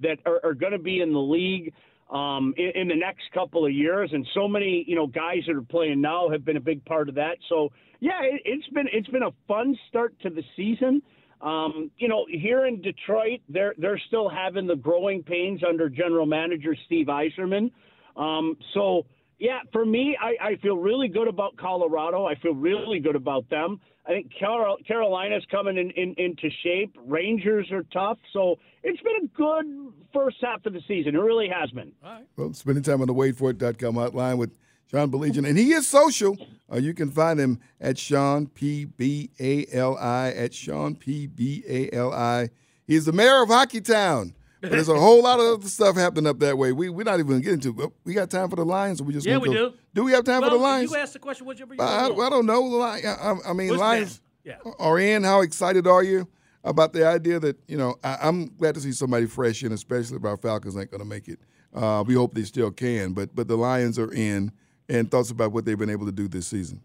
that 0.00 0.18
are, 0.26 0.40
are 0.44 0.54
going 0.54 0.72
to 0.72 0.78
be 0.78 1.00
in 1.00 1.12
the 1.12 1.18
league. 1.18 1.72
Um, 2.10 2.54
in, 2.56 2.70
in 2.74 2.88
the 2.88 2.96
next 2.96 3.24
couple 3.32 3.66
of 3.66 3.72
years. 3.72 4.10
And 4.12 4.26
so 4.34 4.48
many, 4.48 4.84
you 4.86 4.96
know, 4.96 5.06
guys 5.06 5.40
that 5.46 5.56
are 5.56 5.62
playing 5.62 6.00
now 6.00 6.28
have 6.30 6.44
been 6.44 6.56
a 6.56 6.60
big 6.60 6.84
part 6.84 7.08
of 7.08 7.14
that. 7.16 7.36
So 7.48 7.70
yeah, 8.00 8.22
it, 8.22 8.42
it's 8.44 8.68
been 8.68 8.86
it's 8.92 9.08
been 9.08 9.24
a 9.24 9.32
fun 9.46 9.76
start 9.88 10.14
to 10.20 10.30
the 10.30 10.42
season. 10.56 11.02
Um, 11.40 11.90
you 11.98 12.08
know, 12.08 12.26
here 12.28 12.66
in 12.66 12.82
Detroit, 12.82 13.40
they're 13.48 13.74
they're 13.78 14.00
still 14.08 14.28
having 14.28 14.66
the 14.66 14.76
growing 14.76 15.22
pains 15.22 15.60
under 15.68 15.88
general 15.88 16.26
manager 16.26 16.74
Steve 16.86 17.06
Yzerman. 17.06 17.70
Um, 18.16 18.56
so 18.74 19.06
yeah, 19.38 19.60
for 19.72 19.86
me, 19.86 20.16
I, 20.20 20.48
I 20.48 20.56
feel 20.56 20.76
really 20.76 21.08
good 21.08 21.28
about 21.28 21.56
Colorado. 21.56 22.26
I 22.26 22.34
feel 22.36 22.54
really 22.54 22.98
good 22.98 23.16
about 23.16 23.48
them. 23.50 23.80
I 24.06 24.10
think 24.10 24.32
Carol, 24.38 24.78
Carolina's 24.86 25.44
coming 25.50 25.76
in, 25.76 25.90
in, 25.90 26.14
into 26.16 26.48
shape. 26.62 26.96
Rangers 27.06 27.70
are 27.70 27.84
tough. 27.92 28.18
So 28.32 28.56
it's 28.82 29.00
been 29.02 29.24
a 29.24 29.26
good 29.36 29.92
first 30.12 30.38
half 30.40 30.64
of 30.64 30.72
the 30.72 30.80
season. 30.88 31.14
It 31.14 31.18
really 31.18 31.48
has 31.48 31.70
been. 31.70 31.92
Well, 32.36 32.52
spending 32.54 32.82
time 32.82 33.00
on 33.02 33.06
the 33.06 33.14
waitforit.com 33.14 33.94
hotline 33.94 34.38
with 34.38 34.50
Sean 34.90 35.10
Baligian. 35.10 35.46
And 35.46 35.58
he 35.58 35.72
is 35.72 35.86
social. 35.86 36.38
Uh, 36.72 36.78
you 36.78 36.94
can 36.94 37.10
find 37.10 37.38
him 37.38 37.60
at 37.80 37.98
Sean, 37.98 38.46
P 38.46 38.86
B 38.86 39.30
A 39.38 39.66
L 39.72 39.96
I, 39.98 40.30
at 40.30 40.54
Sean, 40.54 40.94
P 40.96 41.26
B 41.26 41.62
A 41.68 41.94
L 41.94 42.12
I. 42.12 42.48
He's 42.86 43.04
the 43.04 43.12
mayor 43.12 43.42
of 43.42 43.50
Hockeytown. 43.50 44.32
But 44.60 44.70
there's 44.70 44.88
a 44.88 44.98
whole 44.98 45.22
lot 45.22 45.38
of 45.38 45.46
other 45.60 45.68
stuff 45.68 45.96
happening 45.96 46.26
up 46.26 46.40
that 46.40 46.58
way. 46.58 46.72
We, 46.72 46.88
we're 46.88 47.04
not 47.04 47.14
even 47.20 47.26
going 47.28 47.40
to 47.40 47.44
get 47.44 47.54
into 47.54 47.82
it. 47.82 47.90
We 48.04 48.14
got 48.14 48.28
time 48.28 48.50
for 48.50 48.56
the 48.56 48.64
Lions, 48.64 49.00
or 49.00 49.04
we 49.04 49.12
just 49.12 49.26
Yeah, 49.26 49.38
we 49.38 49.48
go- 49.48 49.70
do. 49.70 49.74
Do 49.94 50.04
we 50.04 50.12
have 50.12 50.24
time 50.24 50.40
well, 50.40 50.50
for 50.50 50.56
the 50.56 50.62
Lions? 50.62 50.90
You 50.90 50.96
asked 50.96 51.12
the 51.12 51.18
question. 51.18 51.46
I. 51.78 52.06
I 52.06 52.08
don't 52.08 52.46
know. 52.46 52.70
The 52.70 52.76
Li- 52.76 53.06
I, 53.06 53.50
I 53.50 53.52
mean, 53.52 53.76
Lions. 53.76 54.20
Yeah. 54.44 54.56
are 54.78 54.98
in. 54.98 55.24
How 55.24 55.42
excited 55.42 55.86
are 55.86 56.02
you 56.02 56.26
about 56.64 56.92
the 56.92 57.06
idea 57.06 57.38
that, 57.38 57.56
you 57.68 57.76
know, 57.76 57.96
I, 58.02 58.18
I'm 58.22 58.46
glad 58.56 58.74
to 58.74 58.80
see 58.80 58.92
somebody 58.92 59.26
fresh 59.26 59.62
in, 59.62 59.72
especially 59.72 60.16
if 60.16 60.24
our 60.24 60.36
Falcons 60.36 60.76
ain't 60.76 60.90
going 60.90 61.02
to 61.02 61.06
make 61.08 61.28
it. 61.28 61.38
Uh, 61.74 62.02
we 62.06 62.14
hope 62.14 62.34
they 62.34 62.44
still 62.44 62.70
can. 62.70 63.12
But, 63.12 63.34
but 63.34 63.46
the 63.46 63.56
Lions 63.56 63.98
are 63.98 64.12
in, 64.12 64.52
and 64.88 65.10
thoughts 65.10 65.30
about 65.30 65.52
what 65.52 65.64
they've 65.66 65.78
been 65.78 65.90
able 65.90 66.06
to 66.06 66.12
do 66.12 66.28
this 66.28 66.46
season. 66.46 66.80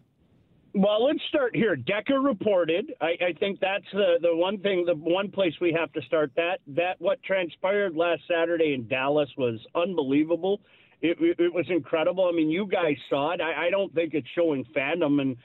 Well, 0.76 1.04
let's 1.04 1.20
start 1.28 1.54
here. 1.54 1.76
Decker 1.76 2.20
reported. 2.20 2.92
I, 3.00 3.12
I 3.28 3.32
think 3.38 3.60
that's 3.60 3.84
the, 3.92 4.14
the 4.20 4.34
one 4.34 4.58
thing, 4.58 4.84
the 4.84 4.96
one 4.96 5.30
place 5.30 5.52
we 5.60 5.72
have 5.78 5.92
to 5.92 6.02
start 6.02 6.32
that. 6.34 6.58
That 6.66 6.96
what 6.98 7.22
transpired 7.22 7.94
last 7.94 8.22
Saturday 8.28 8.74
in 8.74 8.88
Dallas 8.88 9.28
was 9.38 9.60
unbelievable. 9.76 10.60
It, 11.00 11.16
it, 11.20 11.38
it 11.38 11.54
was 11.54 11.66
incredible. 11.68 12.28
I 12.28 12.32
mean, 12.34 12.50
you 12.50 12.66
guys 12.66 12.96
saw 13.08 13.32
it. 13.34 13.40
I, 13.40 13.66
I 13.66 13.70
don't 13.70 13.94
think 13.94 14.14
it's 14.14 14.26
showing 14.34 14.64
fandom 14.76 15.20
and 15.20 15.36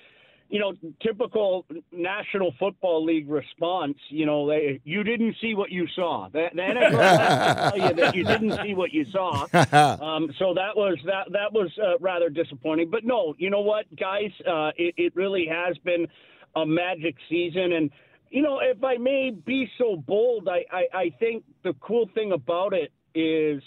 you 0.49 0.59
know, 0.59 0.73
typical 1.01 1.65
National 1.91 2.53
Football 2.59 3.05
League 3.05 3.29
response. 3.29 3.97
You 4.09 4.25
know, 4.25 4.47
they, 4.49 4.81
you 4.83 5.03
didn't 5.03 5.35
see 5.39 5.53
what 5.53 5.71
you 5.71 5.87
saw. 5.95 6.27
The, 6.29 6.47
the 6.53 6.61
NFL 6.61 6.99
has 6.99 7.71
to 7.73 7.77
tell 7.77 7.89
you 7.89 7.95
that 7.95 8.15
you 8.15 8.23
didn't 8.23 8.59
see 8.63 8.73
what 8.73 8.91
you 8.91 9.05
saw. 9.11 9.45
Um, 9.99 10.33
so 10.39 10.53
that 10.53 10.75
was 10.75 10.97
that 11.05 11.31
that 11.31 11.53
was 11.53 11.69
uh, 11.81 11.97
rather 11.99 12.29
disappointing. 12.29 12.89
But 12.89 13.03
no, 13.03 13.35
you 13.37 13.49
know 13.49 13.61
what, 13.61 13.85
guys, 13.95 14.31
uh, 14.47 14.71
it, 14.77 14.93
it 14.97 15.15
really 15.15 15.47
has 15.47 15.77
been 15.79 16.07
a 16.55 16.65
magic 16.65 17.15
season. 17.29 17.73
And 17.73 17.91
you 18.29 18.41
know, 18.41 18.59
if 18.59 18.83
I 18.83 18.97
may 18.97 19.31
be 19.31 19.69
so 19.77 19.95
bold, 19.95 20.47
I, 20.47 20.65
I, 20.71 20.97
I 20.97 21.09
think 21.19 21.43
the 21.63 21.73
cool 21.81 22.09
thing 22.13 22.31
about 22.31 22.73
it 22.73 22.91
is 23.13 23.61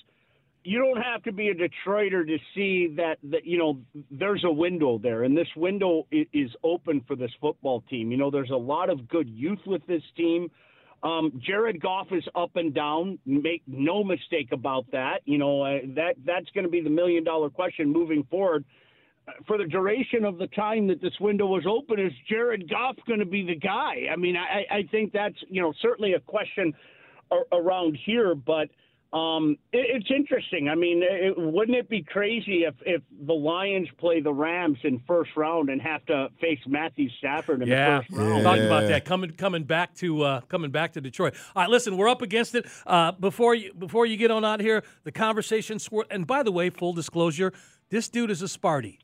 you 0.64 0.78
don't 0.78 1.02
have 1.02 1.22
to 1.24 1.32
be 1.32 1.48
a 1.48 1.54
Detroiter 1.54 2.26
to 2.26 2.36
see 2.54 2.94
that 2.96 3.16
that 3.30 3.44
you 3.44 3.58
know 3.58 3.78
there's 4.10 4.44
a 4.44 4.52
window 4.52 4.98
there, 4.98 5.24
and 5.24 5.36
this 5.36 5.48
window 5.56 6.06
is 6.10 6.50
open 6.62 7.02
for 7.06 7.16
this 7.16 7.30
football 7.40 7.82
team. 7.90 8.10
You 8.10 8.16
know, 8.16 8.30
there's 8.30 8.50
a 8.50 8.56
lot 8.56 8.90
of 8.90 9.08
good 9.08 9.28
youth 9.28 9.60
with 9.66 9.84
this 9.86 10.02
team. 10.16 10.50
Um, 11.02 11.40
Jared 11.44 11.80
Goff 11.80 12.06
is 12.12 12.22
up 12.36 12.54
and 12.54 12.72
down. 12.72 13.18
Make 13.26 13.62
no 13.66 14.04
mistake 14.04 14.50
about 14.52 14.86
that. 14.92 15.20
You 15.24 15.38
know 15.38 15.62
uh, 15.62 15.78
that 15.96 16.14
that's 16.24 16.48
going 16.54 16.64
to 16.64 16.70
be 16.70 16.80
the 16.80 16.90
million 16.90 17.24
dollar 17.24 17.50
question 17.50 17.92
moving 17.92 18.24
forward. 18.30 18.64
For 19.46 19.56
the 19.56 19.66
duration 19.66 20.24
of 20.24 20.38
the 20.38 20.48
time 20.48 20.88
that 20.88 21.00
this 21.00 21.12
window 21.20 21.46
was 21.46 21.64
open, 21.64 22.00
is 22.00 22.12
Jared 22.28 22.68
Goff 22.68 22.96
going 23.06 23.20
to 23.20 23.26
be 23.26 23.46
the 23.46 23.54
guy? 23.54 24.06
I 24.12 24.16
mean, 24.16 24.36
I, 24.36 24.74
I 24.74 24.82
think 24.90 25.12
that's 25.12 25.36
you 25.48 25.60
know 25.60 25.72
certainly 25.80 26.12
a 26.12 26.20
question 26.20 26.72
around 27.52 27.96
here, 28.04 28.34
but 28.34 28.68
um, 29.12 29.56
it, 29.72 29.96
it's 30.02 30.10
interesting. 30.10 30.68
I 30.68 30.74
mean, 30.74 31.02
it, 31.02 31.34
wouldn't 31.36 31.76
it 31.76 31.88
be 31.88 32.02
crazy 32.02 32.64
if, 32.64 32.74
if 32.86 33.02
the 33.26 33.34
Lions 33.34 33.88
play 33.98 34.20
the 34.20 34.32
Rams 34.32 34.78
in 34.84 35.00
first 35.06 35.30
round 35.36 35.68
and 35.68 35.80
have 35.82 36.04
to 36.06 36.28
face 36.40 36.58
Matthew 36.66 37.08
Stafford 37.18 37.62
in 37.62 37.68
Yeah, 37.68 37.98
the 37.98 38.02
first 38.04 38.10
round? 38.18 38.36
Yeah. 38.38 38.42
talking 38.42 38.66
about 38.66 38.88
that 38.88 39.04
coming 39.04 39.30
coming 39.32 39.64
back 39.64 39.94
to 39.96 40.22
uh, 40.22 40.40
coming 40.42 40.70
back 40.70 40.92
to 40.94 41.00
Detroit. 41.00 41.34
All 41.54 41.62
right, 41.62 41.70
listen, 41.70 41.96
we're 41.96 42.08
up 42.08 42.22
against 42.22 42.54
it. 42.54 42.66
Uh, 42.86 43.12
before 43.12 43.54
you 43.54 43.74
before 43.74 44.06
you 44.06 44.16
get 44.16 44.30
on 44.30 44.44
out 44.44 44.60
here, 44.60 44.82
the 45.04 45.12
conversation 45.12 45.78
swir- 45.78 46.06
And 46.10 46.26
by 46.26 46.42
the 46.42 46.52
way, 46.52 46.70
full 46.70 46.92
disclosure, 46.94 47.52
this 47.90 48.08
dude 48.08 48.30
is 48.30 48.40
a 48.42 48.46
Sparty. 48.46 48.98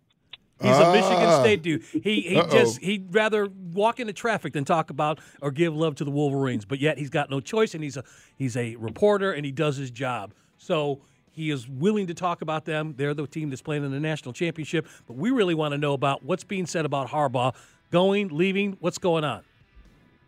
He's 0.60 0.76
a 0.76 0.92
Michigan 0.92 1.18
Ah. 1.24 1.40
State 1.40 1.62
dude. 1.62 1.82
He 1.82 2.20
he 2.22 2.36
Uh-oh. 2.36 2.50
just 2.50 2.80
he'd 2.80 3.14
rather 3.14 3.48
walk 3.72 4.00
into 4.00 4.12
traffic 4.12 4.52
than 4.52 4.64
talk 4.64 4.90
about 4.90 5.20
or 5.40 5.50
give 5.50 5.76
love 5.76 5.94
to 5.96 6.04
the 6.04 6.10
Wolverines. 6.10 6.64
But 6.64 6.80
yet 6.80 6.98
he's 6.98 7.10
got 7.10 7.30
no 7.30 7.40
choice, 7.40 7.74
and 7.74 7.84
he's 7.84 7.96
a 7.96 8.04
he's 8.36 8.56
a 8.56 8.74
reporter 8.76 9.32
and 9.32 9.44
he 9.46 9.52
does 9.52 9.76
his 9.76 9.90
job. 9.90 10.34
So 10.56 11.00
he 11.30 11.50
is 11.50 11.68
willing 11.68 12.08
to 12.08 12.14
talk 12.14 12.42
about 12.42 12.64
them. 12.64 12.94
They're 12.96 13.14
the 13.14 13.26
team 13.28 13.50
that's 13.50 13.62
playing 13.62 13.84
in 13.84 13.92
the 13.92 14.00
national 14.00 14.32
championship. 14.32 14.88
But 15.06 15.16
we 15.16 15.30
really 15.30 15.54
want 15.54 15.72
to 15.72 15.78
know 15.78 15.92
about 15.92 16.24
what's 16.24 16.42
being 16.42 16.66
said 16.66 16.84
about 16.84 17.08
Harbaugh 17.08 17.54
going, 17.92 18.28
leaving, 18.28 18.76
what's 18.80 18.98
going 18.98 19.22
on. 19.22 19.42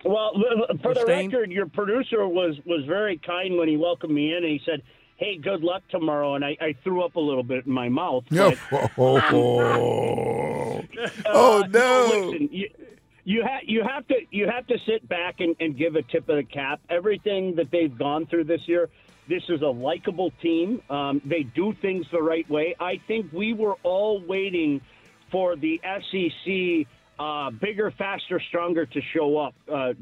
Well, 0.04 0.32
for 0.82 0.94
the 0.94 1.00
Staying? 1.00 1.30
record, 1.30 1.50
your 1.50 1.66
producer 1.66 2.26
was 2.28 2.56
was 2.64 2.84
very 2.86 3.18
kind 3.18 3.56
when 3.58 3.68
he 3.68 3.76
welcomed 3.76 4.14
me 4.14 4.30
in, 4.30 4.36
and 4.44 4.46
he 4.46 4.60
said, 4.64 4.82
"Hey, 5.20 5.36
good 5.36 5.62
luck 5.62 5.82
tomorrow." 5.90 6.34
And 6.34 6.44
I, 6.44 6.56
I 6.60 6.74
threw 6.82 7.02
up 7.04 7.14
a 7.14 7.20
little 7.20 7.42
bit 7.44 7.66
in 7.66 7.72
my 7.72 7.88
mouth. 7.88 8.24
No. 8.30 8.52
but- 8.70 8.90
oh, 8.98 10.82
Uh, 11.26 11.66
no. 11.68 12.10
Listen, 12.30 12.48
you, 12.50 12.68
you 13.24 13.42
have 13.42 13.60
you 13.64 13.82
have 13.86 14.06
to 14.08 14.14
you 14.30 14.48
have 14.48 14.66
to 14.66 14.78
sit 14.86 15.08
back 15.08 15.36
and, 15.40 15.54
and 15.60 15.76
give 15.76 15.94
a 15.96 16.02
tip 16.02 16.28
of 16.28 16.36
the 16.36 16.42
cap. 16.42 16.80
Everything 16.88 17.54
that 17.56 17.70
they've 17.70 17.96
gone 17.96 18.26
through 18.26 18.44
this 18.44 18.62
year, 18.66 18.88
this 19.28 19.42
is 19.48 19.62
a 19.62 19.66
likable 19.68 20.32
team. 20.42 20.82
Um, 20.90 21.20
they 21.24 21.42
do 21.42 21.74
things 21.80 22.06
the 22.10 22.22
right 22.22 22.48
way. 22.50 22.74
I 22.80 23.00
think 23.06 23.32
we 23.32 23.52
were 23.52 23.74
all 23.82 24.20
waiting 24.26 24.80
for 25.30 25.54
the 25.54 25.80
SEC 25.84 26.86
uh, 27.18 27.50
bigger, 27.50 27.90
faster, 27.92 28.40
stronger 28.48 28.86
to 28.86 29.00
show 29.12 29.36
up 29.38 29.54
uh, 29.72 29.92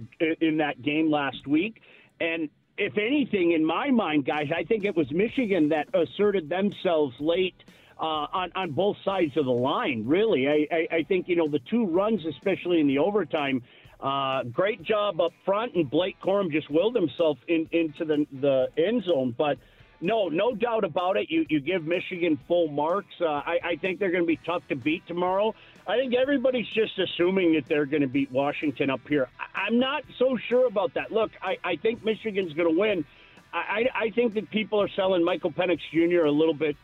in 0.41 0.59
that 0.59 0.81
game 0.83 1.11
last 1.11 1.47
week, 1.47 1.83
and. 2.21 2.49
If 2.79 2.97
anything, 2.97 3.53
in 3.53 3.65
my 3.65 3.91
mind, 3.91 4.25
guys, 4.25 4.51
I 4.55 4.63
think 4.63 4.85
it 4.85 4.97
was 4.97 5.11
Michigan 5.11 5.71
that 5.71 5.89
asserted 5.93 6.49
themselves 6.49 7.15
late 7.19 7.57
uh, 7.99 8.05
on 8.33 8.53
on 8.55 8.71
both 8.71 8.97
sides 9.05 9.37
of 9.37 9.45
the 9.45 9.51
line. 9.51 10.05
Really, 10.07 10.47
I, 10.47 10.67
I, 10.71 10.97
I 10.99 11.03
think 11.03 11.29
you 11.29 11.37
know 11.37 11.49
the 11.49 11.59
two 11.59 11.87
runs, 11.87 12.25
especially 12.25 12.81
in 12.81 12.87
the 12.87 12.99
overtime. 12.99 13.63
Uh, 14.01 14.45
great 14.45 14.81
job 14.85 15.21
up 15.21 15.33
front, 15.45 15.75
and 15.75 15.91
Blake 15.91 16.17
Corum 16.23 16.53
just 16.53 16.71
willed 16.71 16.95
himself 16.95 17.39
in, 17.49 17.69
into 17.73 18.05
the 18.05 18.27
the 18.41 18.69
end 18.77 19.03
zone. 19.05 19.35
But 19.37 19.59
no, 20.01 20.29
no 20.29 20.55
doubt 20.55 20.85
about 20.85 21.17
it. 21.17 21.29
You 21.31 21.45
you 21.49 21.61
give 21.61 21.85
Michigan 21.85 22.39
full 22.47 22.69
marks. 22.69 23.15
Uh, 23.21 23.27
I, 23.27 23.59
I 23.65 23.77
think 23.77 23.99
they're 23.99 24.13
going 24.13 24.23
to 24.23 24.29
be 24.29 24.39
tough 24.47 24.63
to 24.69 24.77
beat 24.77 25.05
tomorrow. 25.09 25.55
I 25.89 25.97
think 25.97 26.15
everybody's 26.15 26.67
just 26.69 26.99
assuming 26.99 27.55
that 27.55 27.67
they're 27.67 27.87
going 27.87 28.03
to 28.03 28.09
beat 28.09 28.31
Washington 28.31 28.91
up 28.91 29.01
here. 29.09 29.29
I, 29.41 29.63
I'm 29.63 29.79
not 29.79 30.05
so 30.19 30.37
sure 30.49 30.67
about 30.67 30.95
that. 30.95 31.11
Look, 31.11 31.31
I, 31.43 31.57
I 31.65 31.77
think 31.77 32.05
Michigan's 32.05 32.53
going 32.53 32.73
to 32.73 32.79
win. 32.79 33.05
I, 33.55 33.59
I 33.97 34.05
I 34.05 34.11
think 34.11 34.35
that 34.35 34.51
people 34.51 34.81
are 34.83 34.89
selling 34.91 35.25
Michael 35.25 35.51
Penix 35.51 35.81
Jr. 35.91 36.27
a 36.27 36.31
little 36.31 36.53
bit 36.55 36.77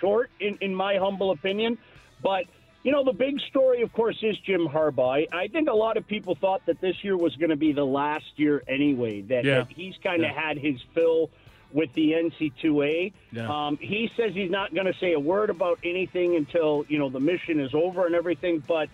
short, 0.00 0.30
in, 0.40 0.58
in 0.60 0.74
my 0.74 0.96
humble 0.98 1.30
opinion. 1.30 1.78
But, 2.22 2.44
you 2.82 2.92
know, 2.92 3.02
the 3.04 3.12
big 3.12 3.40
story, 3.48 3.80
of 3.82 3.92
course, 3.94 4.18
is 4.22 4.36
Jim 4.40 4.66
Harbaugh. 4.68 5.26
I, 5.32 5.36
I 5.44 5.48
think 5.48 5.68
a 5.68 5.74
lot 5.74 5.96
of 5.96 6.06
people 6.06 6.34
thought 6.34 6.66
that 6.66 6.80
this 6.82 6.96
year 7.02 7.16
was 7.16 7.34
going 7.36 7.50
to 7.50 7.56
be 7.56 7.72
the 7.72 7.86
last 7.86 8.26
year 8.36 8.62
anyway, 8.68 9.22
that, 9.22 9.44
Yeah. 9.44 9.60
that 9.60 9.68
he's 9.72 9.94
kind 10.02 10.22
of 10.24 10.30
Yeah. 10.32 10.40
had 10.40 10.58
his 10.58 10.80
fill 10.94 11.30
with 11.72 11.92
the 11.94 12.12
NC2A. 12.12 13.12
Yeah. 13.32 13.48
Um, 13.66 13.78
he 13.80 14.10
says 14.16 14.32
he's 14.34 14.50
not 14.50 14.74
going 14.74 14.86
to 14.86 14.94
say 15.00 15.12
a 15.12 15.20
word 15.20 15.50
about 15.50 15.78
anything 15.84 16.36
until, 16.36 16.84
you 16.88 16.98
know, 16.98 17.08
the 17.10 17.20
mission 17.20 17.60
is 17.60 17.74
over 17.74 18.06
and 18.06 18.14
everything. 18.14 18.62
But, 18.66 18.88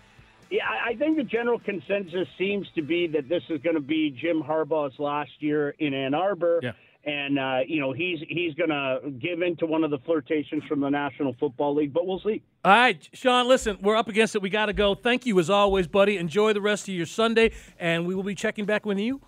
yeah, 0.51 0.63
I 0.67 0.89
I 0.91 0.95
think 0.95 1.17
the 1.17 1.23
general 1.23 1.59
consensus 1.59 2.27
seems 2.37 2.67
to 2.75 2.81
be 2.81 3.07
that 3.07 3.29
this 3.29 3.43
is 3.49 3.61
going 3.61 3.75
to 3.75 3.81
be 3.81 4.11
Jim 4.11 4.41
Harbaugh's 4.43 4.99
last 4.99 5.31
year 5.39 5.69
in 5.79 5.93
Ann 5.93 6.13
Arbor 6.13 6.59
Yeah. 6.61 6.71
and 7.03 7.39
uh, 7.39 7.59
you 7.67 7.79
know 7.79 7.93
he's 7.93 8.19
he's 8.27 8.53
going 8.53 8.69
to 8.69 9.09
give 9.19 9.41
in 9.41 9.55
to 9.57 9.65
one 9.65 9.83
of 9.83 9.89
the 9.89 9.97
flirtations 9.99 10.63
from 10.65 10.81
the 10.81 10.89
National 10.89 11.33
Football 11.39 11.75
League, 11.75 11.93
but 11.93 12.05
we'll 12.05 12.19
see. 12.19 12.41
All 12.63 12.71
right, 12.71 13.09
Sean, 13.13 13.47
listen, 13.47 13.77
we're 13.81 13.95
up 13.95 14.07
against 14.07 14.35
it. 14.35 14.41
We 14.41 14.49
got 14.49 14.67
to 14.67 14.73
go. 14.73 14.93
Thank 14.95 15.25
you 15.25 15.39
as 15.39 15.49
always, 15.49 15.87
buddy. 15.87 16.17
Enjoy 16.17 16.53
the 16.53 16.61
rest 16.61 16.87
of 16.89 16.93
your 16.93 17.05
Sunday, 17.07 17.51
and 17.79 18.05
we 18.05 18.13
will 18.15 18.23
be 18.23 18.35
checking 18.35 18.65
back 18.65 18.85
with 18.85 18.99
you. 18.99 19.21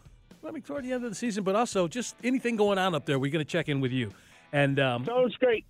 I 0.47 0.51
mean, 0.51 0.63
toward 0.63 0.85
the 0.85 0.93
end 0.93 1.03
of 1.03 1.11
the 1.11 1.15
season, 1.15 1.43
but 1.43 1.57
also 1.57 1.89
just 1.89 2.15
anything 2.23 2.55
going 2.55 2.77
on 2.77 2.95
up 2.95 3.05
there, 3.05 3.19
we're 3.19 3.31
going 3.31 3.43
to 3.43 3.51
check 3.51 3.67
in 3.67 3.81
with 3.81 3.91
you. 3.91 4.13
And 4.53 4.79
um, 4.79 5.03
Sounds 5.03 5.35
great. 5.35 5.65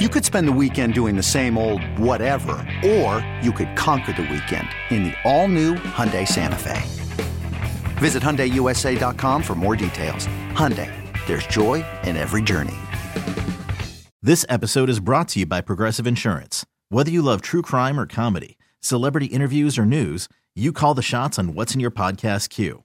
You 0.00 0.08
could 0.08 0.24
spend 0.24 0.48
the 0.48 0.52
weekend 0.52 0.94
doing 0.94 1.14
the 1.14 1.22
same 1.22 1.58
old 1.58 1.84
whatever, 1.98 2.52
or 2.82 3.26
you 3.42 3.52
could 3.52 3.76
conquer 3.76 4.14
the 4.14 4.22
weekend 4.22 4.66
in 4.88 5.04
the 5.04 5.14
all-new 5.24 5.74
Hyundai 5.74 6.26
Santa 6.26 6.56
Fe. 6.56 6.80
Visit 7.98 8.22
HyundaiUSA.com 8.22 9.42
for 9.42 9.54
more 9.54 9.76
details. 9.76 10.26
Hyundai, 10.52 10.90
there's 11.26 11.46
joy 11.46 11.84
in 12.04 12.16
every 12.16 12.40
journey. 12.40 12.76
This 14.22 14.46
episode 14.48 14.88
is 14.88 15.00
brought 15.00 15.28
to 15.28 15.40
you 15.40 15.46
by 15.46 15.60
Progressive 15.60 16.06
Insurance. 16.06 16.64
Whether 16.88 17.10
you 17.10 17.20
love 17.20 17.42
true 17.42 17.62
crime 17.62 18.00
or 18.00 18.06
comedy, 18.06 18.56
celebrity 18.80 19.26
interviews 19.26 19.76
or 19.78 19.84
news, 19.84 20.28
you 20.54 20.72
call 20.72 20.94
the 20.94 21.02
shots 21.02 21.38
on 21.38 21.52
what's 21.52 21.74
in 21.74 21.80
your 21.80 21.90
podcast 21.90 22.48
queue. 22.48 22.84